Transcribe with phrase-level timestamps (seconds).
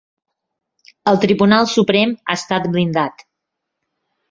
[1.11, 3.25] El Tribunal Suprem ha estat blindat.